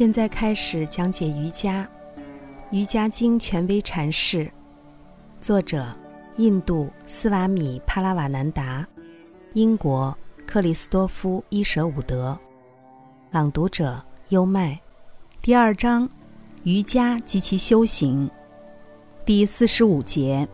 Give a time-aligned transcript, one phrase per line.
[0.00, 1.86] 现在开始讲解瑜伽，
[2.70, 4.50] 《瑜伽经》权威阐释，
[5.42, 5.94] 作者
[6.38, 8.88] 印度斯瓦米帕拉瓦南达，
[9.52, 10.16] 英国
[10.46, 12.38] 克里斯多夫伊舍伍德，
[13.30, 14.80] 朗读者优麦。
[15.38, 16.08] 第二章：
[16.62, 18.30] 瑜伽及其修行，
[19.26, 20.48] 第四十五节：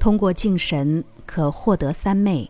[0.00, 2.48] 通过敬神可获得三昧。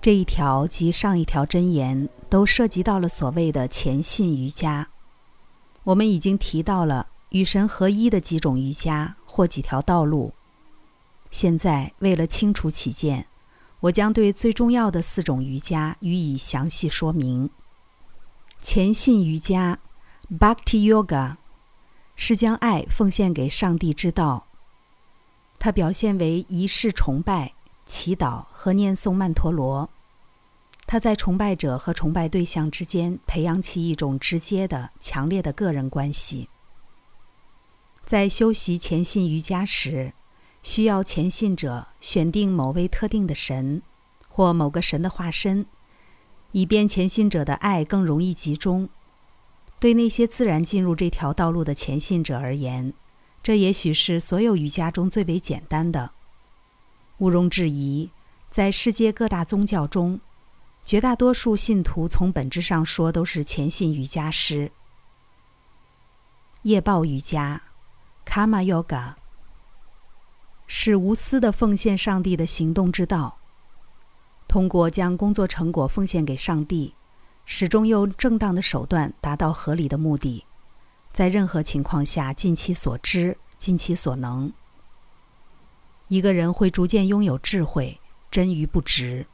[0.00, 4.88] 这一条及上一条真言都涉及到了所谓的前信瑜伽。
[5.84, 10.32] 我们已经提到了与神合一的几种瑜伽或几条道路。
[11.30, 13.26] 现在为了清楚起见，
[13.80, 17.50] 我将对最重要的四种瑜伽予以详细说明。
[18.60, 19.78] 前信瑜伽
[20.30, 21.36] （Bhakti Yoga）
[22.16, 24.46] 是将爱奉献给上帝之道。
[25.58, 27.54] 它表现为仪式崇拜。
[27.88, 29.88] 祈祷和念诵曼陀罗，
[30.86, 36.50] 他在崇拜者和崇拜对象之间培养起一种直接的、强烈的个人关系。
[38.04, 40.12] 在修习虔信瑜伽时，
[40.62, 43.80] 需要虔信者选定某位特定的神
[44.28, 45.64] 或某个神的化身，
[46.52, 48.90] 以便虔信者的爱更容易集中。
[49.80, 52.92] 对那些自然进入这条道路的虔信者而言，
[53.42, 56.10] 这也许是所有瑜伽中最为简单的。
[57.18, 58.10] 毋庸置疑，
[58.48, 60.20] 在世界各大宗教中，
[60.84, 64.70] 绝大多数信徒从本质上说都是虔信瑜伽师。
[66.62, 67.62] 业报瑜伽
[68.24, 69.14] （Karma Yoga）
[70.68, 73.38] 是无私的奉献上帝的行动之道。
[74.46, 76.94] 通过将工作成果奉献给上帝，
[77.44, 80.44] 始终用正当的手段达到合理的目的，
[81.12, 84.52] 在任何情况下尽其所知、尽其所能。
[86.08, 88.00] 一个人会逐渐拥有智慧，
[88.30, 89.26] 真于不执。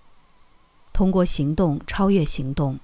[0.93, 2.79] 通过行动超越行动，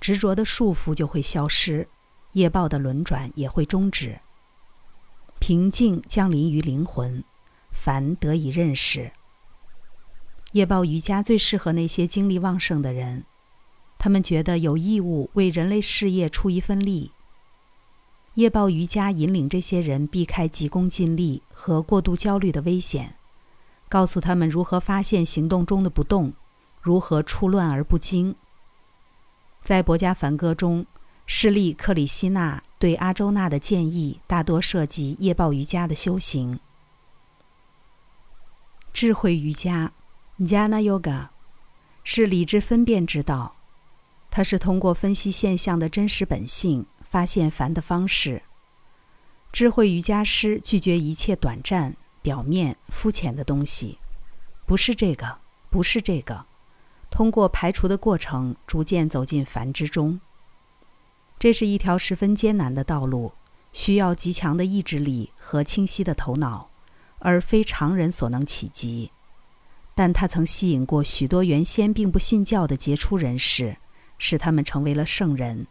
[0.00, 1.88] 执着的束缚就会消失，
[2.32, 4.20] 业报的轮转也会终止。
[5.38, 7.24] 平静降临于灵魂，
[7.70, 9.12] 凡得以认识。
[10.52, 13.24] 业报瑜伽最适合那些精力旺盛的人，
[13.98, 17.12] 他们觉得有义务为人类事业出一份力。
[18.34, 23.16] 业报瑜伽引领这些人避开急功近利和过度焦虑的危险。
[23.90, 26.32] 告诉他们如何发现行动中的不动，
[26.80, 28.36] 如何出乱而不惊。
[29.64, 30.86] 在《博家梵歌》中，
[31.26, 36.60] 势利克里希那对阿周那的建议大多涉及夜报瑜伽的修行。
[38.92, 39.92] 智慧瑜伽
[40.38, 41.28] （Jnana Yoga）
[42.04, 43.56] 是理智分辨之道，
[44.30, 48.42] 它是通过分析现象的真实本性，发现凡的方式。
[49.52, 51.96] 智慧瑜伽师拒绝一切短暂。
[52.22, 53.98] 表面肤浅的东西，
[54.66, 55.38] 不是这个，
[55.70, 56.46] 不是这个。
[57.10, 60.20] 通过排除的过程，逐渐走进繁之中。
[61.38, 63.32] 这是一条十分艰难的道路，
[63.72, 66.68] 需要极强的意志力和清晰的头脑，
[67.18, 69.10] 而非常人所能企及。
[69.94, 73.78] 但他曾吸引过许多原先并不信教的杰出人士，
[74.18, 75.66] 使他们成为了圣人。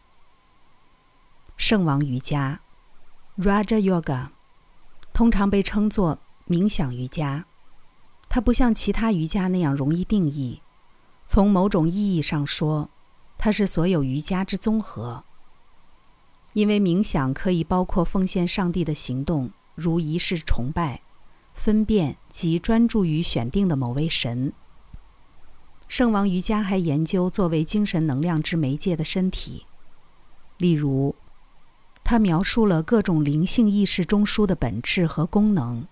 [1.56, 2.62] 圣王瑜伽
[3.38, 4.30] （Raja Yoga）
[5.14, 6.20] 通常被称作。
[6.50, 7.46] 冥想瑜伽，
[8.28, 10.62] 它不像其他瑜伽那样容易定义。
[11.28, 12.90] 从某种意义上说，
[13.38, 15.24] 它是所有瑜伽之综合。
[16.54, 21.04] 因为冥想可以包括奉献上帝的行动，如仪式崇拜、
[21.54, 24.52] 分辨及专注于选定的某位神。
[25.88, 29.68] 圣王瑜伽还研究作为精神能量之媒介的身体，
[30.58, 31.16] 例如，
[32.04, 35.88] 他描述了各种灵性意识中枢的本质和功能。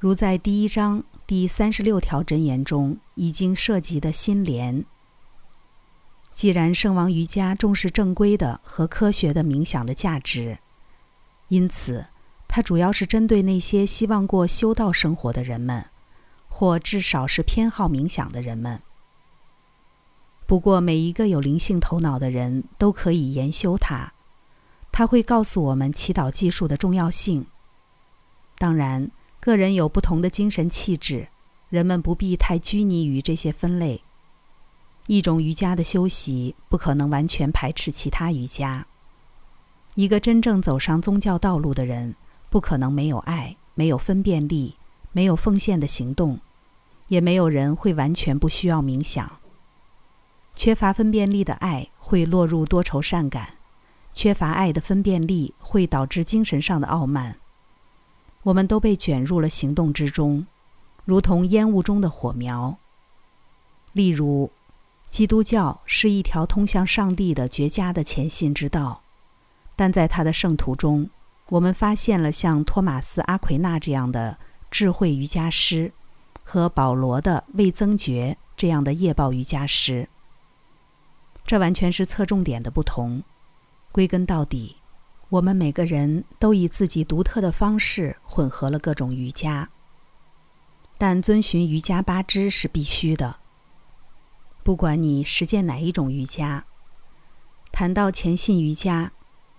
[0.00, 4.86] 如在第一章第三十六条真言中已经涉及的心莲。
[6.32, 10.56] 既然圣王瑜伽重视正规的和科学的冥想的价值，
[11.48, 12.06] 因此
[12.48, 15.84] 它主要是针对那些希望过修道生活的人们，
[16.48, 18.80] 或至少是偏好冥想的人们。
[20.46, 24.14] 不过，每一个有灵性头脑的人都可以研修它。
[24.90, 27.44] 它会告诉我们祈祷技术的重要性。
[28.56, 29.10] 当然。
[29.40, 31.28] 个人有不同的精神气质，
[31.70, 34.02] 人们不必太拘泥于这些分类。
[35.06, 38.86] 一种瑜伽的修习不可能完全排斥其他瑜伽。
[39.94, 42.14] 一个真正走上宗教道路的人，
[42.50, 44.76] 不可能没有爱、没有分辨力、
[45.10, 46.38] 没有奉献的行动，
[47.08, 49.38] 也没有人会完全不需要冥想。
[50.54, 53.54] 缺乏分辨力的爱会落入多愁善感，
[54.12, 57.36] 缺乏爱的分辨力会导致精神上的傲慢。
[58.42, 60.46] 我们都被卷入了行动之中，
[61.04, 62.78] 如同烟雾中的火苗。
[63.92, 64.50] 例如，
[65.08, 69.02] 基督教是一条通向上帝的绝佳的前信之道，
[69.76, 71.10] 但在他的圣徒中，
[71.48, 74.38] 我们发现了像托马斯·阿奎那这样的
[74.70, 75.92] 智慧瑜伽师，
[76.44, 80.08] 和保罗的未增觉这样的业报瑜伽师。
[81.44, 83.22] 这完全是侧重点的不同。
[83.90, 84.76] 归根到底，
[85.30, 89.70] 我们每个人都以自己独特的方式混合了各种瑜伽，
[90.98, 93.36] 但遵循瑜伽八支是必须的。
[94.64, 96.64] 不管你实践哪一种瑜伽，
[97.70, 99.12] 谈到前信瑜伽，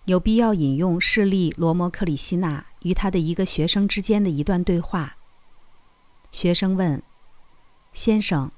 [0.05, 5.15] 有必要引用释利罗摩克里希那与他的一个学生之间的一段对话。
[6.33, 7.01] 学生问
[7.93, 8.51] ：“先生，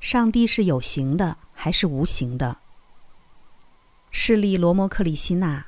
[0.00, 2.58] 上帝是有形的还是无形的？”
[4.12, 5.66] 势利罗摩克里希那，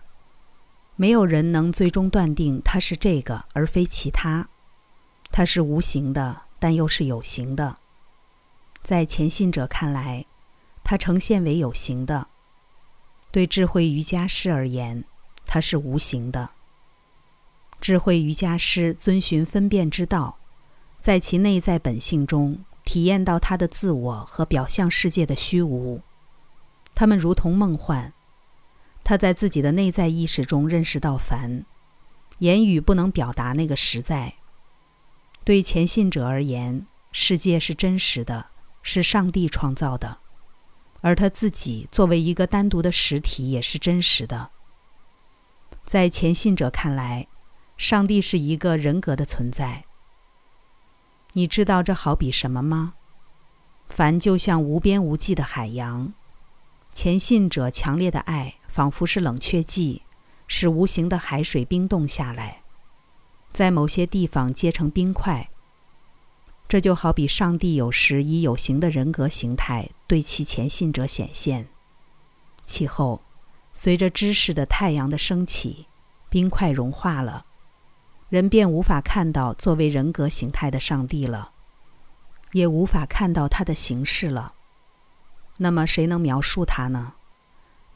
[1.00, 4.50] 没有人能最终断定它是这个而非其他。
[5.32, 7.78] 它是无形的，但又是有形的。
[8.82, 10.26] 在前信者看来，
[10.84, 12.26] 它呈现为有形的；
[13.30, 15.04] 对智慧瑜伽师而言，
[15.46, 16.50] 它是无形的。
[17.80, 20.36] 智慧瑜伽师遵循分辨之道，
[21.00, 26.02] 在其内在本性中体验到他的自我和表象世界的虚无。
[26.94, 28.12] 他们如同梦幻。
[29.02, 31.64] 他在自己的内在意识中认识到凡，
[32.38, 34.34] 言语不能表达那个实在。
[35.44, 38.50] 对前信者而言，世界是真实的，
[38.82, 40.18] 是上帝创造的，
[41.00, 44.50] 而他自己作为一个单独的实体也是真实的。
[45.84, 47.26] 在前信者看来，
[47.76, 49.84] 上帝是一个人格的存在。
[51.32, 52.94] 你知道这好比什么吗？
[53.88, 56.12] 凡就像无边无际的海洋，
[56.92, 58.59] 前信者强烈的爱。
[58.72, 60.02] 仿佛是冷却剂，
[60.46, 62.62] 使无形的海水冰冻下来，
[63.52, 65.50] 在某些地方结成冰块。
[66.68, 71.66] 这就好比上帝有时以有形的人格形态对其前信者显现，
[72.64, 73.20] 其后
[73.72, 75.86] 随着知识的太阳的升起，
[76.28, 77.44] 冰块融化了，
[78.28, 81.50] 人便无法看到作为人格形态的上帝了，
[82.52, 84.54] 也无法看到他的形式了。
[85.56, 87.14] 那么谁能描述他呢？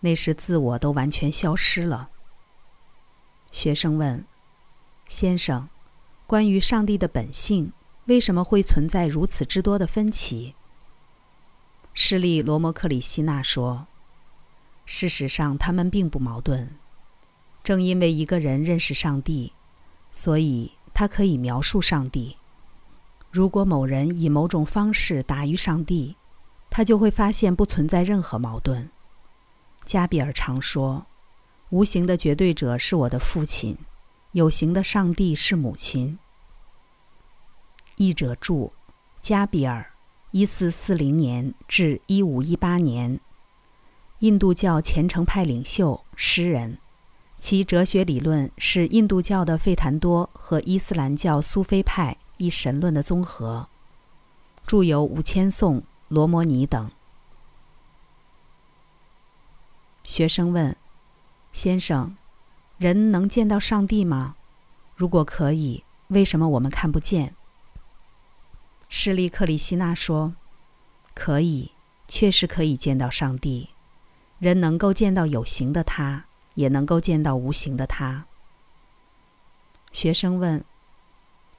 [0.05, 2.11] 那时，自我都完全消失了。
[3.51, 4.27] 学生问
[5.09, 5.71] ：“先生，
[6.27, 7.73] 关于上帝的本性，
[8.05, 10.55] 为什么会存在如此之多的分歧？”
[11.95, 13.87] 施利罗摩克里希纳说
[14.85, 16.77] ：“事实上，他们并不矛盾。
[17.63, 19.55] 正因为一个人认识上帝，
[20.13, 22.37] 所以他可以描述上帝。
[23.31, 26.17] 如果某人以某种方式达于上帝，
[26.69, 28.91] 他就会发现不存在任何矛盾。”
[29.85, 31.07] 加比尔常说
[31.71, 33.77] ：“无形的绝对者是我的父亲，
[34.33, 36.19] 有形的上帝是母亲。”
[37.97, 38.73] 译者注：
[39.21, 39.93] 加比尔，
[40.33, 43.21] 一四四零年至一五一八年，
[44.21, 46.79] 印度教虔诚派领袖、诗人，
[47.39, 53.69] 其哲学理论是印度教的费檀多和伊斯兰教苏菲派一神论的综合，
[54.67, 55.77] 著有《五千颂》
[56.09, 56.91] 《罗摩尼》等。
[60.05, 60.77] 学生问
[61.51, 62.15] ：“先生，
[62.77, 64.37] 人能见到上帝吗？
[64.95, 67.35] 如果可以，为什么我们看不见？”
[68.91, 70.35] 施利克里希纳说
[71.15, 71.73] ：“可以，
[72.07, 73.71] 确实可以见到上帝。
[74.39, 78.27] 人能够见到有形的他，也能够见到无形的他。”
[79.91, 80.63] 学生问：“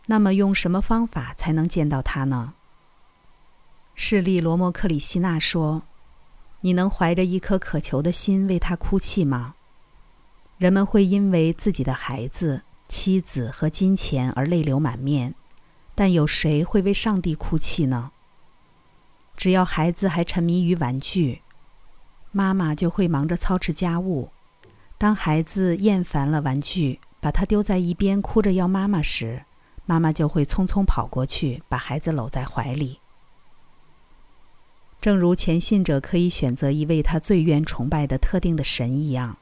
[0.05, 2.53] 那么用什么方法才能见到他呢？”
[3.95, 5.81] 施利罗摩克里希纳说。
[6.65, 9.53] 你能怀着一颗渴求的心为他哭泣吗？
[10.57, 15.35] 人们会因为自己的孩子、妻子和金钱而泪流满面，
[15.93, 18.09] 但有谁会为上帝哭泣呢？
[19.37, 21.43] 只要孩子还沉迷于玩具，
[22.31, 24.31] 妈妈就会忙着操持家务。
[24.97, 29.45] 当孩子厌烦了玩具，把它丢在一边，哭着要妈妈时，
[29.85, 33.01] 妈妈就会匆匆跑过去，把孩子搂在怀里。
[35.05, 39.37] 正如前信者可以选择一位他最愿崇拜的特定的神一样，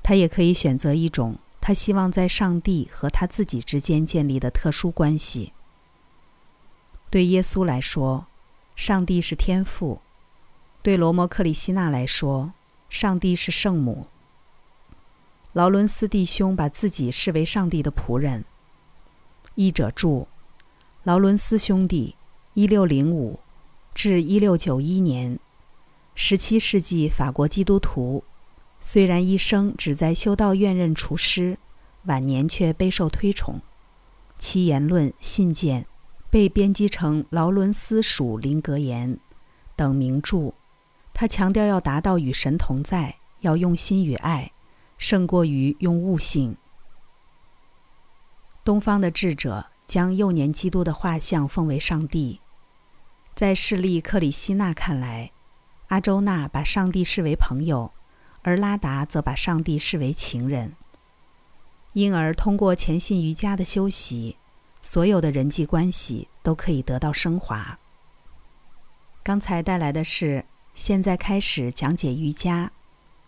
[0.00, 5.52] 他也可以选择一种他希望在上帝和他自己之间建立的特殊关系。
[7.10, 8.26] 对耶稣来说，
[8.76, 10.00] 上帝是天父；
[10.82, 12.52] 对罗摩克里希纳来说，
[12.88, 14.06] 上帝是圣母。
[15.52, 18.44] 劳伦斯弟兄把自己视为上帝的仆人。
[19.56, 20.28] 译者注：
[21.02, 22.14] 劳伦斯兄弟，
[22.54, 23.40] 一六零五。
[23.94, 25.38] 至一六九一年，
[26.14, 28.24] 十七世纪法国基督徒，
[28.80, 31.58] 虽然一生只在修道院任厨师，
[32.04, 33.60] 晚年却备受推崇。
[34.38, 35.86] 其言论信件
[36.28, 39.14] 被编辑成《劳伦斯属林格言》
[39.76, 40.52] 等名著。
[41.14, 44.50] 他强调要达到与神同在，要用心与爱，
[44.98, 46.56] 胜过于用悟性。
[48.64, 52.40] 东方的智者将幼年基督的画像奉为上帝，
[53.42, 55.32] 在势利克里希纳看来，
[55.88, 57.90] 阿周那把上帝视为朋友，
[58.42, 60.76] 而拉达则把上帝视为情人。
[61.94, 64.36] 因而，通过虔信瑜伽的修习，
[64.80, 67.80] 所有的人际关系都可以得到升华。
[69.24, 70.44] 刚才带来的是，
[70.76, 72.66] 现在开始讲解瑜伽，《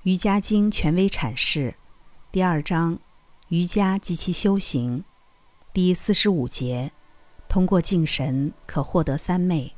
[0.05, 1.75] 瑜伽经》权威阐释，
[2.31, 3.01] 第二章，
[3.49, 5.03] 瑜伽及其修行，
[5.73, 6.93] 第四十五节，
[7.49, 9.75] 通过敬神可获得三昧。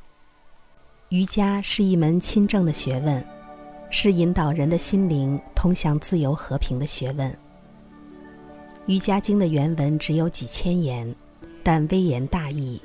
[1.10, 3.24] 瑜伽是一门亲政的学问，
[3.90, 7.30] 是引导人的心灵通向自由和平的学问。
[8.86, 11.14] 《瑜伽经》的原文只有几千言，
[11.62, 12.82] 但微言大义。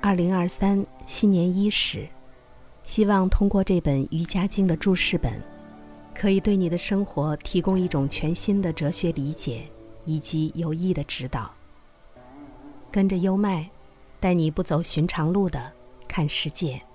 [0.00, 2.06] 二零二三新年伊始，
[2.84, 5.42] 希望通过这本《瑜伽经》的注释本，
[6.14, 9.64] 可以对你的生活提供一种全新的哲学理解
[10.04, 11.52] 以及有益的指导。
[12.92, 13.68] 跟着优麦，
[14.20, 15.72] 带你不走寻常路的
[16.10, 16.89] 看世界。